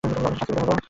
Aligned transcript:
অথচ 0.03 0.17
শাস্তি 0.23 0.45
পেতে 0.47 0.61
হল। 0.61 0.71